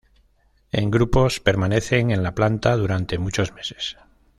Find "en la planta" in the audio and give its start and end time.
2.09-2.75